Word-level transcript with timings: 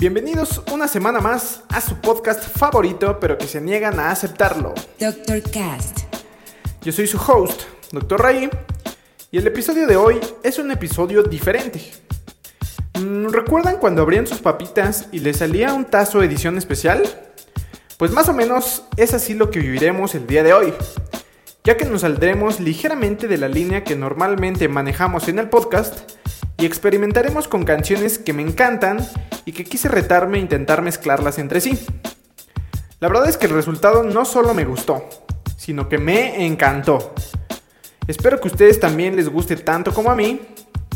Bienvenidos 0.00 0.62
una 0.72 0.86
semana 0.86 1.18
más 1.18 1.64
a 1.70 1.80
su 1.80 1.96
podcast 1.96 2.56
favorito, 2.56 3.18
pero 3.18 3.36
que 3.36 3.48
se 3.48 3.60
niegan 3.60 3.98
a 3.98 4.12
aceptarlo. 4.12 4.72
Dr. 5.00 5.42
Cast. 5.50 6.02
Yo 6.82 6.92
soy 6.92 7.08
su 7.08 7.18
host, 7.18 7.62
Dr. 7.90 8.20
Ray, 8.20 8.48
y 9.32 9.38
el 9.38 9.46
episodio 9.48 9.88
de 9.88 9.96
hoy 9.96 10.20
es 10.44 10.60
un 10.60 10.70
episodio 10.70 11.24
diferente. 11.24 11.80
Mm, 13.00 13.30
¿Recuerdan 13.30 13.78
cuando 13.78 14.02
abrían 14.02 14.28
sus 14.28 14.38
papitas 14.38 15.08
y 15.10 15.18
les 15.18 15.38
salía 15.38 15.74
un 15.74 15.84
tazo 15.84 16.22
edición 16.22 16.58
especial? 16.58 17.02
Pues 17.96 18.12
más 18.12 18.28
o 18.28 18.32
menos 18.32 18.84
es 18.96 19.14
así 19.14 19.34
lo 19.34 19.50
que 19.50 19.58
viviremos 19.58 20.14
el 20.14 20.28
día 20.28 20.44
de 20.44 20.52
hoy, 20.52 20.74
ya 21.64 21.76
que 21.76 21.86
nos 21.86 22.02
saldremos 22.02 22.60
ligeramente 22.60 23.26
de 23.26 23.38
la 23.38 23.48
línea 23.48 23.82
que 23.82 23.96
normalmente 23.96 24.68
manejamos 24.68 25.26
en 25.26 25.40
el 25.40 25.48
podcast 25.48 26.17
y 26.58 26.66
experimentaremos 26.66 27.46
con 27.46 27.64
canciones 27.64 28.18
que 28.18 28.32
me 28.32 28.42
encantan 28.42 28.98
y 29.44 29.52
que 29.52 29.64
quise 29.64 29.88
retarme 29.88 30.38
e 30.38 30.40
intentar 30.40 30.82
mezclarlas 30.82 31.38
entre 31.38 31.60
sí. 31.60 31.78
La 33.00 33.08
verdad 33.08 33.28
es 33.28 33.36
que 33.36 33.46
el 33.46 33.52
resultado 33.52 34.02
no 34.02 34.24
solo 34.24 34.54
me 34.54 34.64
gustó, 34.64 35.08
sino 35.56 35.88
que 35.88 35.98
me 35.98 36.44
encantó. 36.44 37.14
Espero 38.08 38.40
que 38.40 38.48
a 38.48 38.52
ustedes 38.52 38.80
también 38.80 39.14
les 39.14 39.28
guste 39.28 39.54
tanto 39.56 39.94
como 39.94 40.10
a 40.10 40.16
mí. 40.16 40.40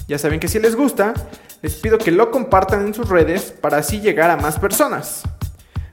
Ya 0.08 0.18
saben 0.18 0.40
que 0.40 0.48
si 0.48 0.58
les 0.58 0.74
gusta, 0.74 1.14
les 1.62 1.76
pido 1.76 1.96
que 1.96 2.10
lo 2.10 2.32
compartan 2.32 2.84
en 2.84 2.92
sus 2.92 3.08
redes 3.08 3.52
para 3.52 3.78
así 3.78 4.00
llegar 4.00 4.30
a 4.30 4.36
más 4.36 4.58
personas. 4.58 5.22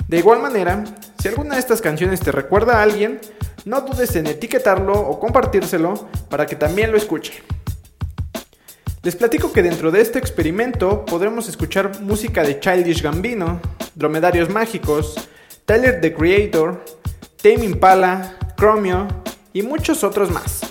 De 0.07 0.17
igual 0.17 0.41
manera, 0.41 0.83
si 1.21 1.27
alguna 1.27 1.53
de 1.53 1.59
estas 1.59 1.81
canciones 1.81 2.21
te 2.21 2.31
recuerda 2.31 2.79
a 2.79 2.81
alguien, 2.81 3.21
no 3.65 3.81
dudes 3.81 4.15
en 4.15 4.25
etiquetarlo 4.25 4.93
o 4.99 5.19
compartírselo 5.19 6.09
para 6.27 6.47
que 6.47 6.55
también 6.55 6.91
lo 6.91 6.97
escuche. 6.97 7.43
Les 9.09 9.15
platico 9.15 9.51
que 9.51 9.63
dentro 9.63 9.89
de 9.89 10.01
este 10.01 10.19
experimento 10.19 11.03
podremos 11.03 11.49
escuchar 11.49 11.99
música 11.99 12.43
de 12.43 12.59
Childish 12.59 13.01
Gambino, 13.01 13.59
Dromedarios 13.95 14.51
Mágicos, 14.51 15.15
Tyler 15.65 15.99
the 15.99 16.13
Creator, 16.13 16.85
Tame 17.41 17.65
Impala, 17.65 18.37
Chromio 18.55 19.07
y 19.51 19.63
muchos 19.63 20.03
otros 20.03 20.29
más. 20.29 20.61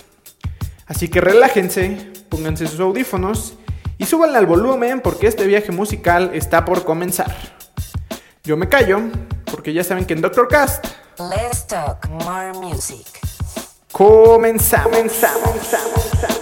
Así 0.85 1.09
que 1.09 1.19
relájense, 1.19 2.13
pónganse 2.29 2.65
sus 2.67 2.79
audífonos 2.79 3.55
y 3.97 4.05
súbanle 4.05 4.37
al 4.37 4.45
volumen 4.45 5.01
porque 5.01 5.27
este 5.27 5.45
viaje 5.45 5.73
musical 5.73 6.31
está 6.33 6.63
por 6.63 6.85
comenzar. 6.85 7.35
Yo 8.45 8.55
me 8.55 8.69
callo 8.69 9.01
porque 9.51 9.73
ya 9.73 9.83
saben 9.83 10.05
que 10.05 10.13
en 10.13 10.21
Doctor 10.21 10.47
Cast 10.47 10.85
Let's 11.17 11.67
talk 11.67 12.07
more 12.07 12.53
music. 12.53 13.05
comenzamos. 13.91 14.93
comenzamos, 14.93 15.41
comenzamos. 15.43 15.99
Just 16.21 16.38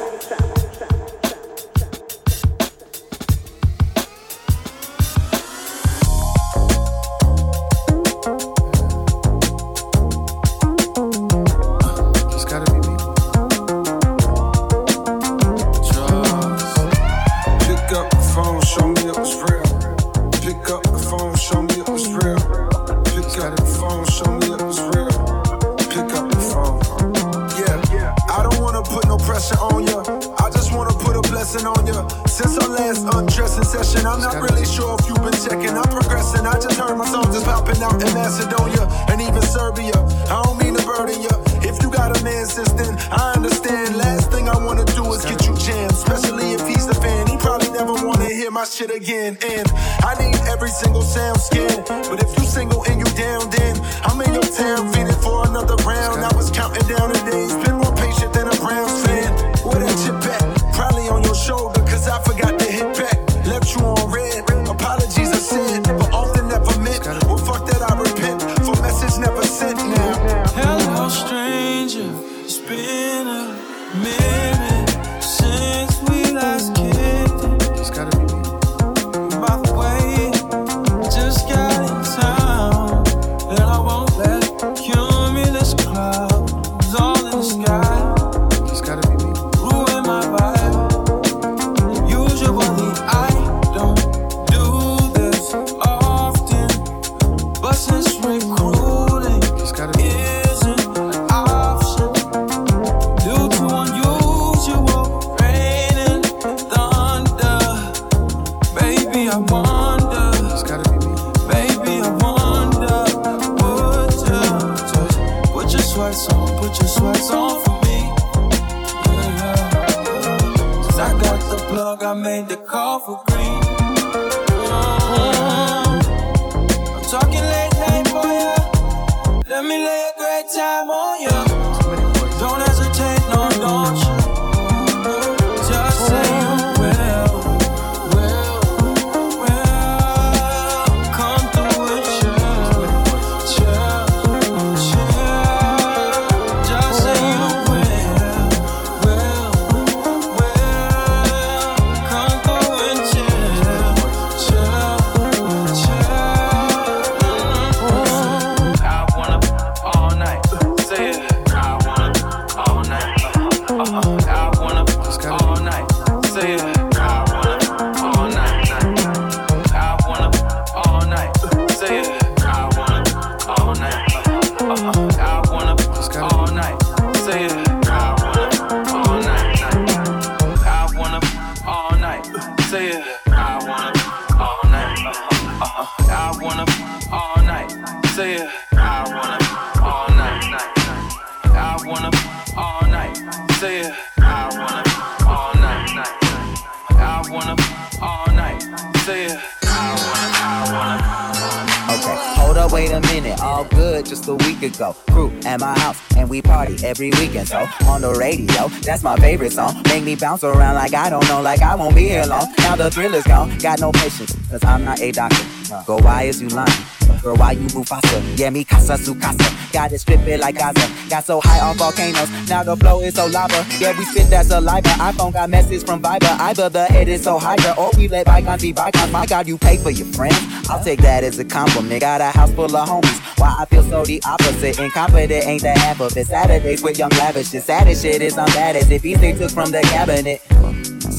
a 202.97 203.01
minute. 203.07 203.39
All 203.41 203.63
good 203.65 204.05
just 204.05 204.27
a 204.27 204.35
week 204.35 204.61
ago. 204.61 204.95
Crew 205.11 205.31
at 205.45 205.59
my 205.59 205.77
house, 205.79 205.99
and 206.15 206.29
we 206.29 206.41
party 206.41 206.75
every 206.83 207.11
weekend. 207.11 207.47
So 207.47 207.67
on 207.85 208.01
the 208.01 208.13
radio, 208.13 208.67
that's 208.81 209.03
my 209.03 209.15
favorite 209.17 209.53
song. 209.53 209.81
Make 209.87 210.03
me 210.03 210.15
bounce 210.15 210.43
around 210.43 210.75
like 210.75 210.93
I 210.93 211.09
don't 211.09 211.27
know, 211.27 211.41
like 211.41 211.61
I 211.61 211.75
won't 211.75 211.95
be 211.95 212.07
here 212.07 212.25
long. 212.25 212.51
Now 212.59 212.75
the 212.75 212.89
thrill 212.89 213.13
is 213.13 213.25
gone, 213.25 213.57
got 213.59 213.79
no 213.79 213.91
patience, 213.91 214.35
cause 214.49 214.63
I'm 214.63 214.83
not 214.83 214.99
a 214.99 215.11
doctor. 215.11 215.45
Go, 215.85 215.97
why 215.97 216.23
is 216.23 216.41
you 216.41 216.49
lying? 216.49 216.96
Why 217.35 217.51
you 217.53 217.67
move 217.75 217.87
faster? 217.87 218.19
Yeah, 218.35 218.49
me 218.49 218.63
casa 218.63 218.97
su 218.97 219.15
casa. 219.15 219.43
Got 219.73 219.91
it 219.91 219.99
strip 219.99 220.21
it 220.27 220.39
like 220.39 220.55
Gaza. 220.55 220.87
Got 221.09 221.25
so 221.25 221.41
high 221.41 221.59
on 221.59 221.77
volcanoes. 221.77 222.29
Now 222.49 222.63
the 222.63 222.75
flow 222.75 223.01
is 223.01 223.15
so 223.15 223.27
lava. 223.27 223.65
Yeah, 223.79 223.97
we 223.97 224.05
spit 224.05 224.29
that 224.29 224.45
saliva. 224.45 224.89
iPhone 224.89 225.33
got 225.33 225.49
message 225.49 225.85
from 225.85 226.01
Viber. 226.01 226.39
Either 226.39 226.69
the 226.69 226.85
head 226.85 227.07
is 227.07 227.23
so 227.23 227.37
higher 227.37 227.73
or 227.77 227.91
we 227.97 228.07
let 228.07 228.25
bygones 228.25 228.61
be 228.61 228.71
bygones. 228.71 229.11
My 229.11 229.25
God, 229.25 229.47
you 229.47 229.57
pay 229.57 229.77
for 229.77 229.91
your 229.91 230.07
friends. 230.07 230.37
I'll 230.69 230.83
take 230.83 231.01
that 231.01 231.23
as 231.23 231.39
a 231.39 231.45
compliment. 231.45 232.01
Got 232.01 232.21
a 232.21 232.25
house 232.25 232.51
full 232.53 232.75
of 232.75 232.89
homies. 232.89 233.39
Why 233.39 233.55
I 233.59 233.65
feel 233.65 233.83
so 233.83 234.03
the 234.05 234.21
opposite. 234.25 234.79
Incompetent 234.79 235.45
ain't 235.45 235.61
the 235.61 235.71
half 235.71 235.99
of 235.99 236.15
it. 236.15 236.27
Saturdays 236.27 236.81
with 236.83 236.97
young 236.97 237.11
lavish. 237.11 237.49
The 237.49 237.61
saddest 237.61 238.03
shit 238.03 238.21
is 238.21 238.37
I'm 238.37 238.47
bad 238.47 238.75
as 238.75 238.89
if 238.89 239.01
these 239.01 239.17
things 239.19 239.39
took 239.39 239.51
from 239.51 239.71
the 239.71 239.81
cabinet. 239.81 240.41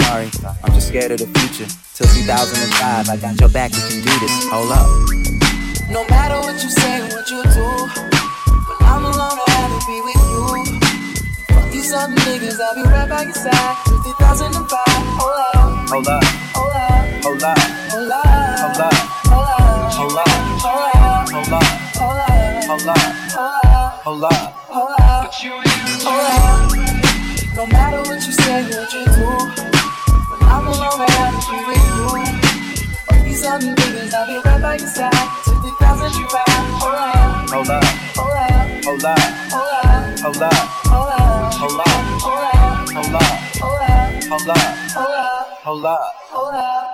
Sorry, 0.09 0.31
I'm 0.65 0.73
just 0.73 0.89
scared 0.89 1.13
of 1.13 1.19
the 1.19 1.27
future. 1.39 1.71
Till 1.95 2.07
2005, 2.07 3.09
I 3.09 3.17
got 3.17 3.41
your 3.41 3.49
back, 3.51 3.73
we 3.73 3.81
can 3.81 4.05
do 4.05 4.19
this. 4.21 4.49
Hold 4.49 4.73
up. 4.73 5.38
No 5.91 6.05
matter 6.09 6.39
what 6.41 6.63
you 6.63 6.71
say, 6.71 7.01
what 7.09 7.31
you 7.31 7.43
do, 7.43 7.67
when 8.69 8.79
I'm 8.83 9.05
alone, 9.05 9.39
I'd 9.41 9.49
rather 9.57 9.81
be 9.87 10.01
with 10.05 10.21
you. 10.29 10.81
Fuck 11.55 11.71
these 11.73 11.93
other 11.93 12.15
niggas, 12.15 12.61
I'll 12.61 12.75
be 12.75 12.83
right 12.83 13.09
by 13.09 13.23
your 13.23 13.33
side. 13.33 13.77
2005, 13.87 14.79
hold 15.17 15.41
up, 15.41 15.89
Hold 15.89 16.09
up. 16.09 16.25
hold 16.55 16.75
up, 16.75 17.25
Hold 17.25 17.43
up. 17.43 17.59
hold 17.89 18.13
up, 18.13 18.25
Hold 18.59 18.79
up. 18.79 18.95
hold 19.29 19.49
up, 19.49 19.65
Hold 19.97 20.19
up. 20.19 20.19
hold 20.19 20.19
up, 20.19 20.29
Hold 20.61 20.83
up. 20.83 21.29
hold 21.33 21.53
up, 21.53 21.65
Hold 21.97 22.19
up. 22.19 22.35
hold 22.69 22.89
up, 22.89 23.03
Hold 24.05 24.25
up. 24.25 24.45
hold 24.69 24.93
up, 24.93 25.35
hold 26.05 26.21
up. 26.21 26.73
No 27.57 27.67
matter 27.67 28.01
what 28.03 28.25
you 28.27 28.33
say, 28.33 28.63
what 28.65 28.93
you 28.93 29.05
do, 29.05 29.29
when 30.29 30.43
I'm 30.43 30.67
alone, 30.67 31.01
I'd 31.01 31.09
rather 31.17 31.41
be 31.51 31.59
with 31.67 31.85
you. 31.97 32.07
Fuck 33.07 33.25
these 33.25 33.45
other 33.45 33.75
niggas, 33.75 34.15
I'll 34.15 34.27
be 34.27 34.37
right 34.49 34.63
by 34.63 34.77
your 34.77 34.87
side. 34.89 35.38
2005, 36.13 36.79
hold 36.81 36.95
up, 36.95 37.51
Hold 37.51 37.69
up. 37.69 38.65
hold 38.85 39.05
up. 39.05 39.29
Hold 39.53 40.43
up. 40.43 40.53
Hold 40.89 41.11
up, 41.11 41.53
Hold 41.59 41.83
up. 41.83 42.09
hold 42.29 42.51
up, 43.81 44.25
Hold 44.25 44.49
up. 44.49 44.75
hold 45.65 45.85
up, 45.85 46.15
Hold 46.31 46.55
up. 46.55 46.88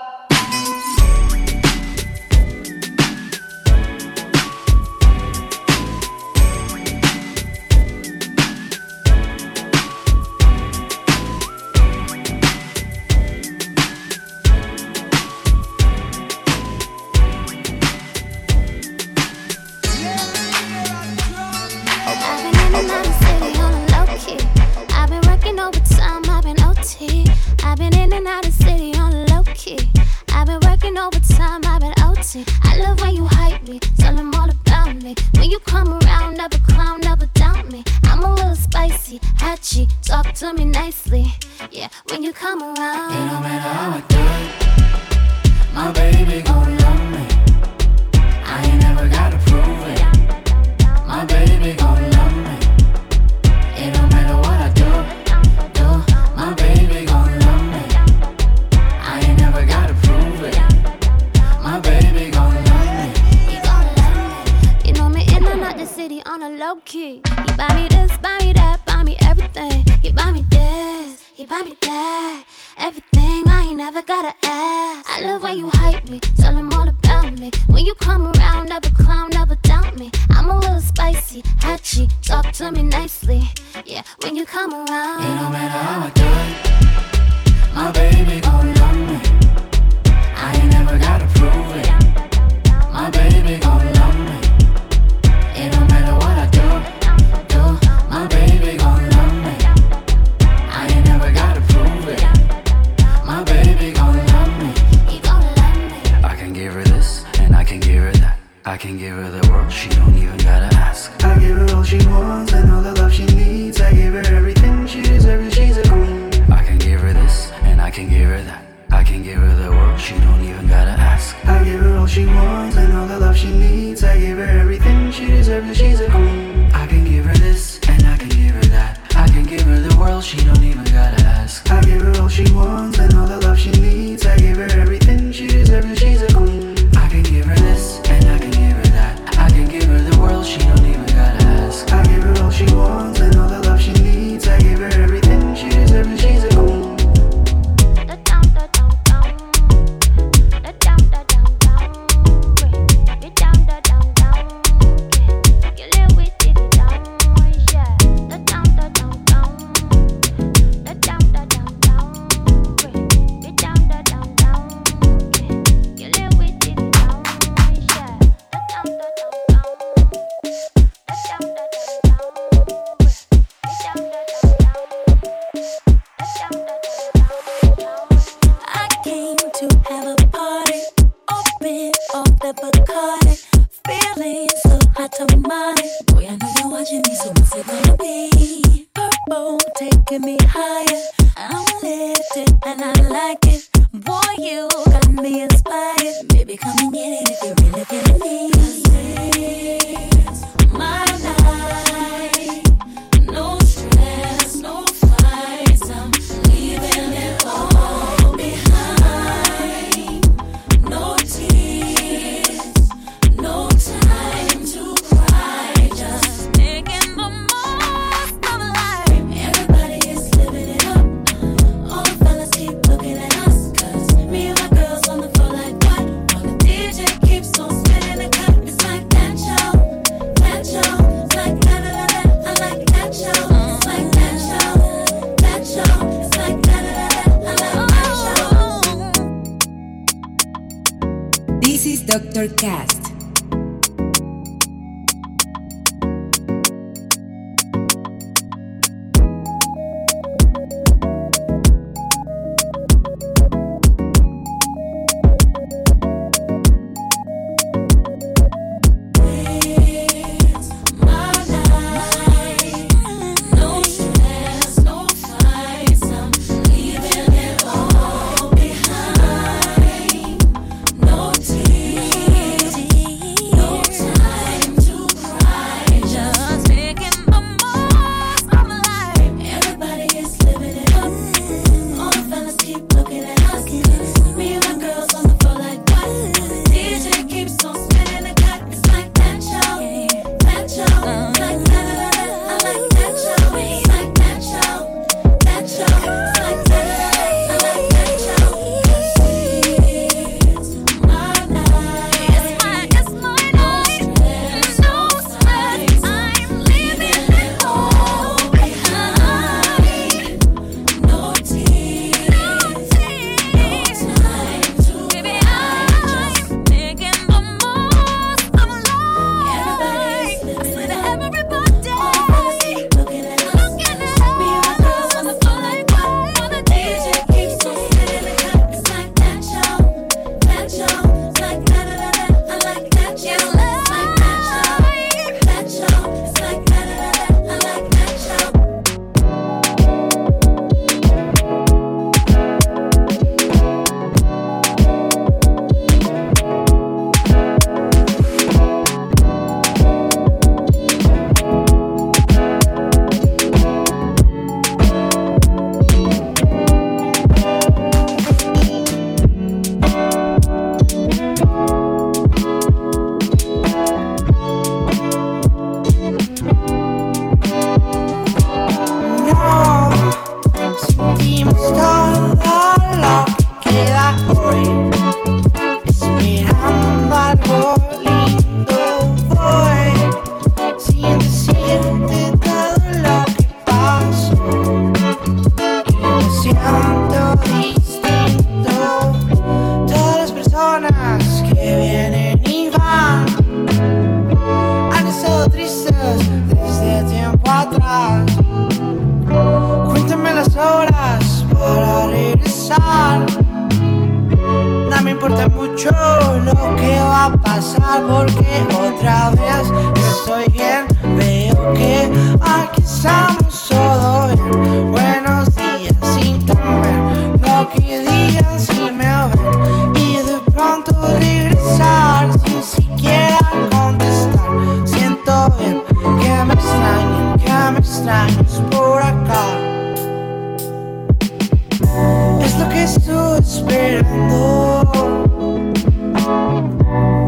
estoy 432.85 433.39
esperando. 433.39 434.83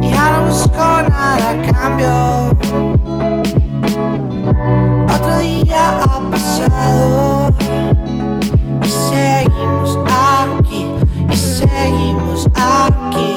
Ya 0.02 0.30
no 0.32 0.46
busco 0.48 0.78
nada 0.78 1.56
cambio. 1.72 2.14
Otro 5.14 5.38
día 5.38 6.00
ha 6.02 6.20
pasado 6.30 7.54
y 8.82 8.88
seguimos 8.88 9.98
aquí 10.08 10.86
y 11.30 11.36
seguimos 11.36 12.46
aquí. 12.54 13.30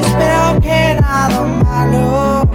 Espero 0.00 0.60
que 0.62 0.98
nada 1.00 1.40
malo 1.64 2.48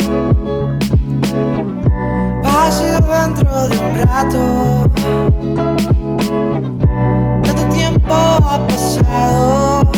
pase 2.41 2.85
dentro 2.85 3.69
de 3.69 3.77
un 3.77 3.93
rato 4.07 4.41
tiempo 8.11 8.47
ha 8.49 8.67
pasado 8.67 9.91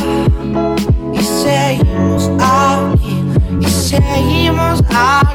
y 1.14 1.24
seguimos 1.24 2.30
aquí, 2.40 3.24
y 3.60 3.70
seguimos 3.70 4.82
aquí. 4.90 5.33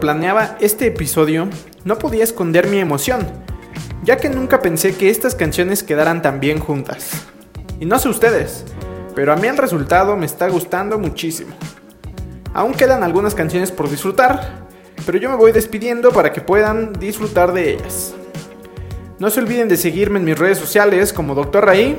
Planeaba 0.00 0.56
este 0.60 0.86
episodio 0.86 1.48
no 1.84 1.98
podía 1.98 2.24
esconder 2.24 2.68
mi 2.68 2.78
emoción, 2.78 3.26
ya 4.02 4.16
que 4.16 4.28
nunca 4.28 4.62
pensé 4.62 4.96
que 4.96 5.10
estas 5.10 5.34
canciones 5.34 5.82
quedaran 5.82 6.22
tan 6.22 6.40
bien 6.40 6.58
juntas. 6.58 7.10
Y 7.80 7.86
no 7.86 7.98
sé 7.98 8.08
ustedes, 8.08 8.64
pero 9.14 9.32
a 9.32 9.36
mí 9.36 9.46
el 9.46 9.56
resultado 9.56 10.16
me 10.16 10.26
está 10.26 10.48
gustando 10.48 10.98
muchísimo. 10.98 11.54
Aún 12.54 12.72
quedan 12.72 13.02
algunas 13.02 13.34
canciones 13.34 13.70
por 13.70 13.90
disfrutar, 13.90 14.66
pero 15.04 15.18
yo 15.18 15.28
me 15.30 15.36
voy 15.36 15.52
despidiendo 15.52 16.10
para 16.10 16.32
que 16.32 16.40
puedan 16.40 16.92
disfrutar 16.94 17.52
de 17.52 17.74
ellas. 17.74 18.14
No 19.18 19.30
se 19.30 19.40
olviden 19.40 19.68
de 19.68 19.76
seguirme 19.76 20.18
en 20.18 20.24
mis 20.24 20.38
redes 20.38 20.58
sociales 20.58 21.12
como 21.12 21.34
Dr. 21.34 21.64
Raí. 21.64 21.98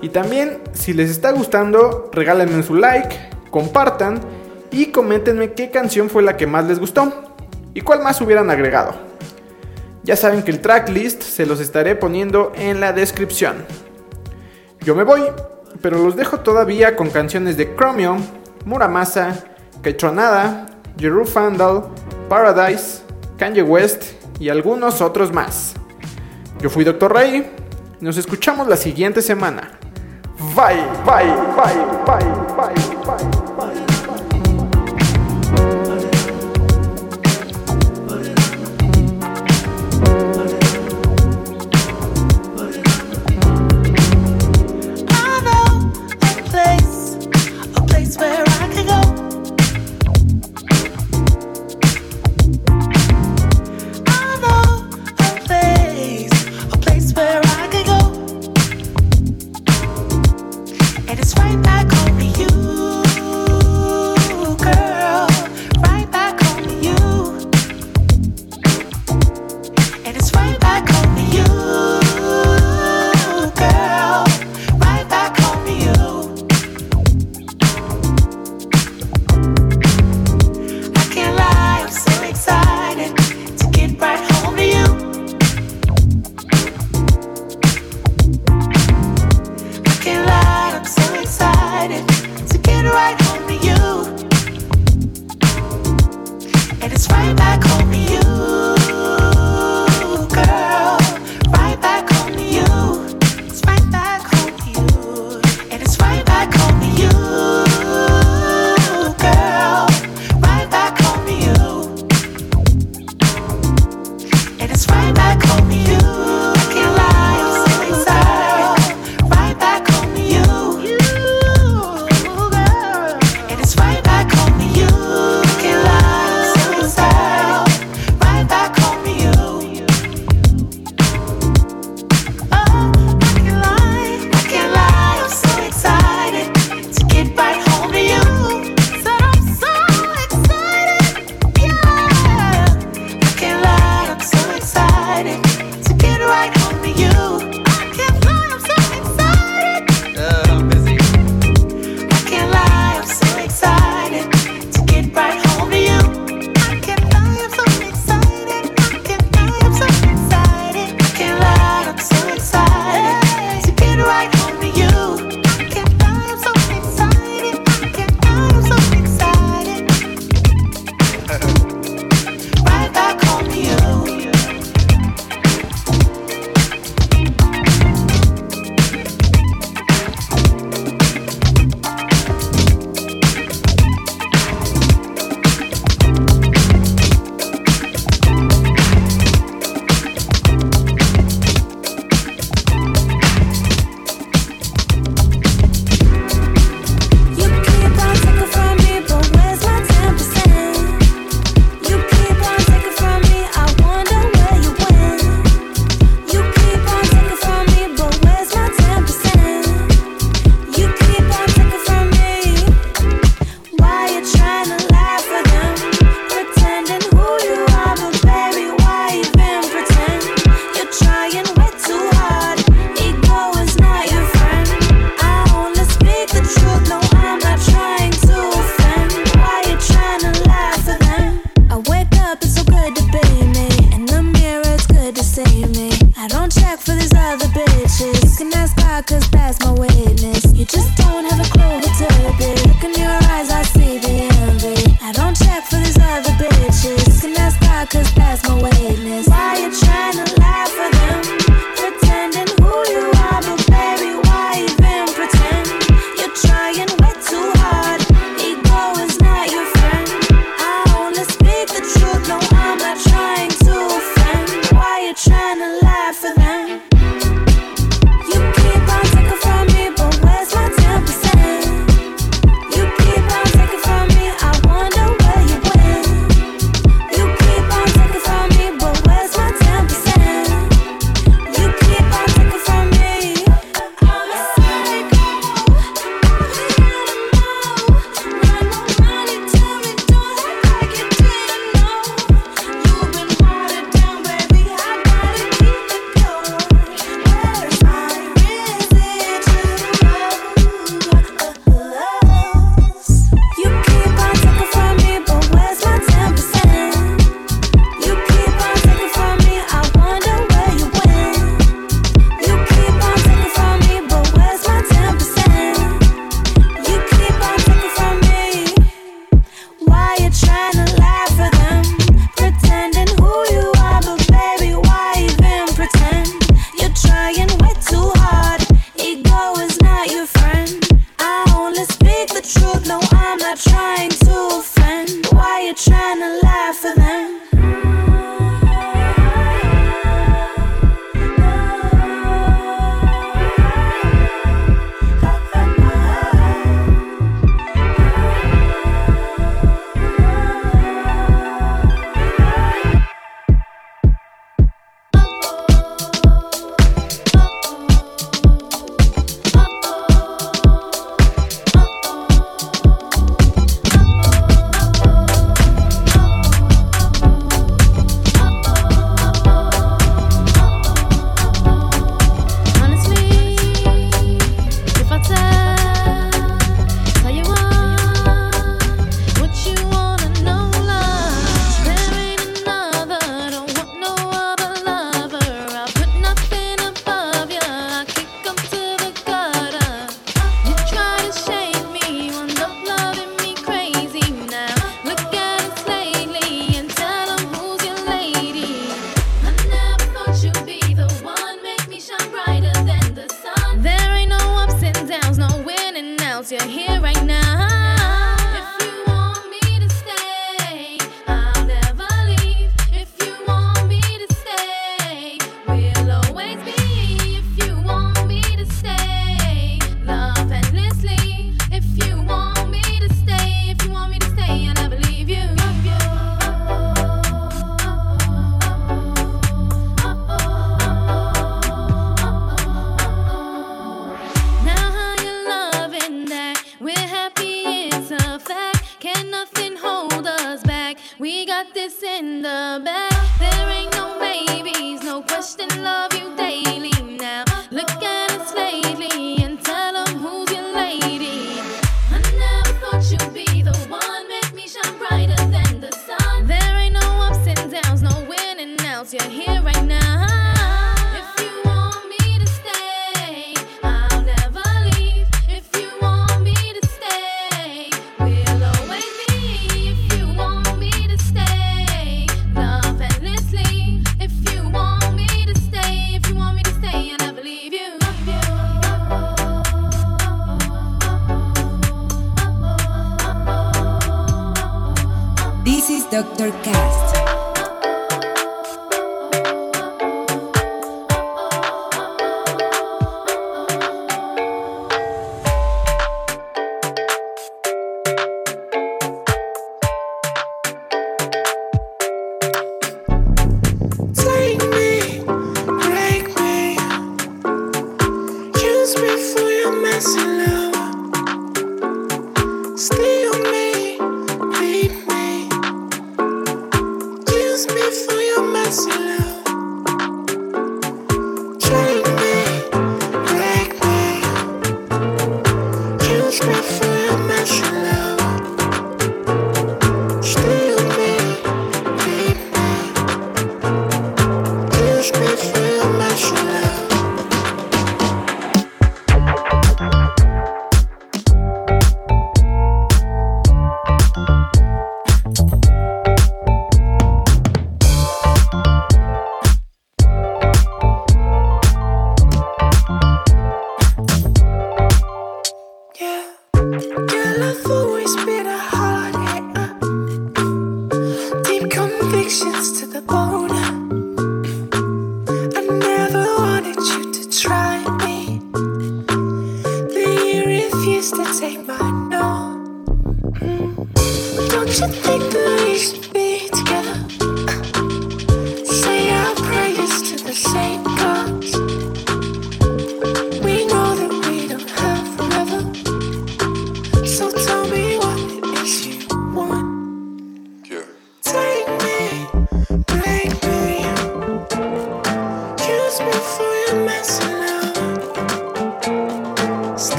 Y 0.00 0.10
también, 0.10 0.58
si 0.72 0.92
les 0.92 1.10
está 1.10 1.32
gustando, 1.32 2.10
regálenme 2.12 2.62
su 2.62 2.74
like, 2.74 3.14
compartan 3.50 4.20
y 4.70 4.86
coméntenme 4.86 5.52
qué 5.52 5.70
canción 5.70 6.10
fue 6.10 6.22
la 6.22 6.36
que 6.36 6.46
más 6.46 6.66
les 6.66 6.78
gustó 6.78 7.12
y 7.74 7.80
cuál 7.80 8.02
más 8.02 8.20
hubieran 8.20 8.50
agregado. 8.50 8.94
Ya 10.02 10.16
saben 10.16 10.42
que 10.42 10.50
el 10.50 10.60
tracklist 10.60 11.22
se 11.22 11.46
los 11.46 11.60
estaré 11.60 11.96
poniendo 11.96 12.52
en 12.54 12.80
la 12.80 12.92
descripción. 12.92 13.64
Yo 14.80 14.94
me 14.94 15.02
voy, 15.02 15.22
pero 15.82 15.98
los 15.98 16.14
dejo 16.14 16.40
todavía 16.40 16.94
con 16.94 17.10
canciones 17.10 17.56
de 17.56 17.74
Chromium, 17.74 18.22
Muramasa, 18.64 19.44
Ketronada, 19.82 20.66
Jeru 20.98 21.26
Fandal, 21.26 21.84
Paradise, 22.28 23.02
Kanye 23.36 23.62
West 23.62 24.04
y 24.38 24.48
algunos 24.48 25.00
otros 25.00 25.32
más. 25.32 25.74
Yo 26.60 26.70
fui 26.70 26.84
Dr. 26.84 27.12
Ray. 27.12 27.50
Nos 28.00 28.16
escuchamos 28.16 28.68
la 28.68 28.76
siguiente 28.76 29.22
semana. 29.22 29.78
Bye, 30.54 30.84
bye, 31.04 31.26
bye, 31.56 31.74
bye, 32.06 32.24
bye, 32.56 32.96
bye. 33.04 33.35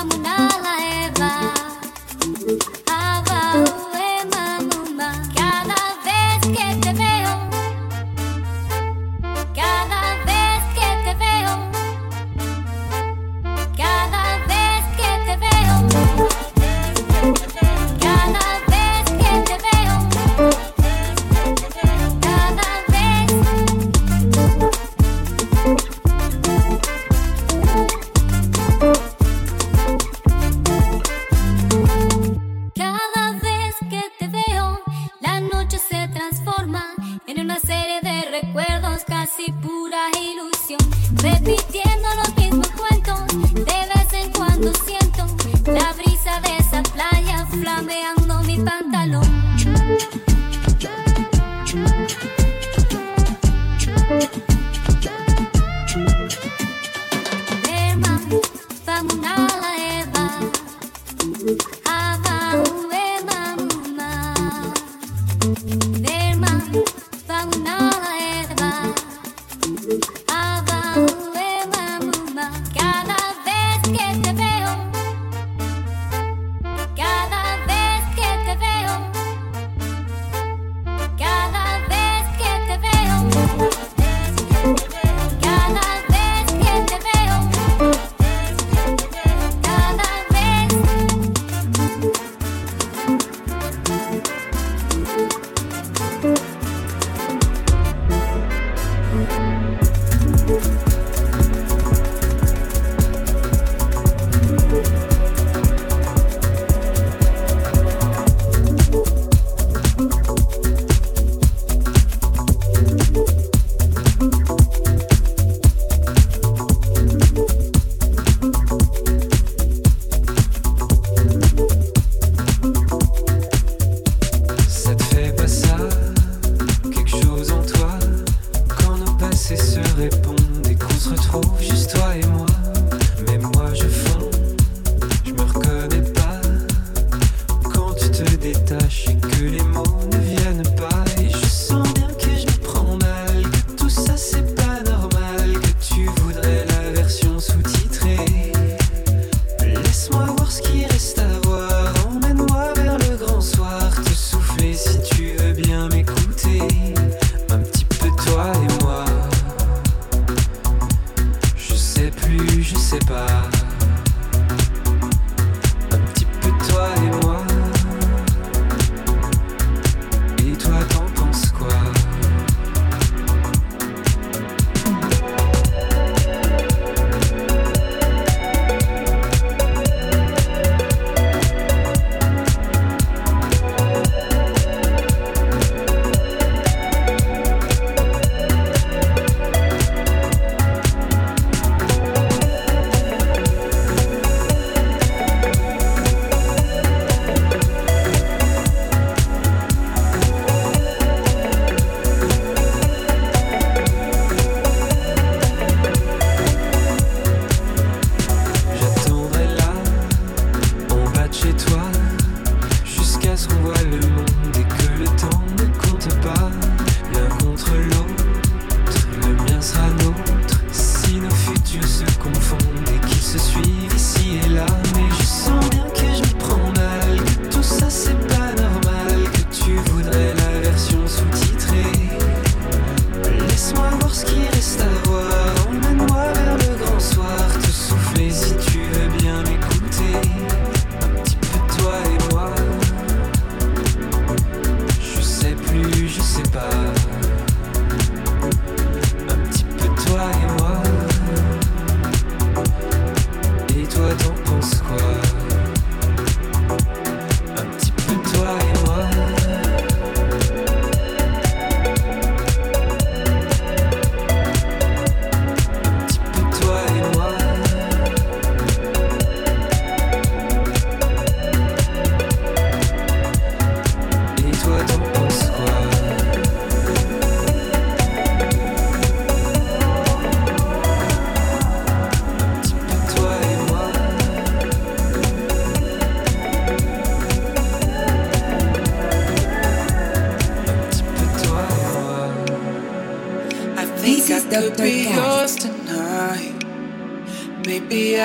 Yamuna 0.00 0.69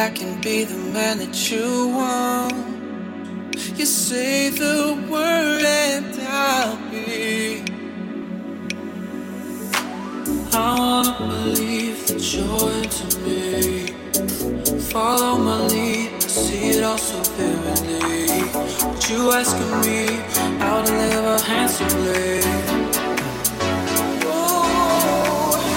I 0.06 0.12
can 0.12 0.40
be 0.40 0.64
the 0.64 0.78
man 0.94 1.18
that 1.18 1.50
you 1.50 1.88
want. 1.88 2.54
You 3.76 3.88
say 3.88 4.52
the 4.52 4.94
word 5.10 5.66
and 5.66 6.16
I'll 6.22 6.78
be. 6.92 7.64
I 10.54 10.78
wanna 10.78 11.18
believe 11.18 12.06
that 12.06 12.22
you're 12.34 12.70
into 12.84 13.20
me. 13.26 13.88
Follow 14.94 15.40
my 15.40 15.66
lead, 15.74 16.14
I 16.14 16.20
see 16.20 16.70
it 16.70 16.84
all 16.84 17.00
so 17.00 17.20
vividly. 17.34 18.28
But 18.54 19.10
you 19.10 19.32
asking 19.32 19.74
me 19.88 20.06
how 20.60 20.84
to 20.84 20.92
live 20.92 21.26
a 21.26 21.42
handsomely. 21.42 22.42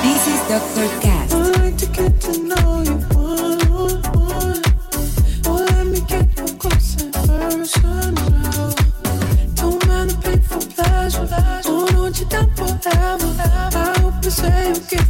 This 0.05 0.23
is 0.35 0.41
the 0.51 0.99
Cat. 1.01 1.33
I 1.33 1.51
like 1.63 1.79
to 1.79 1.87
get 1.87 2.21
to 2.21 2.43
know 2.43 2.83
you. 2.83 3.18
say 14.39 14.69
you 14.93 15.08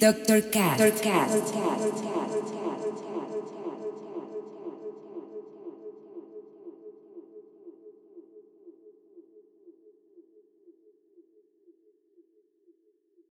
This 0.00 0.14
is 0.14 0.26
Dr. 0.26 0.42
Cat. 0.42 0.78
Dr. 0.78 1.02
Cat. 1.02 1.57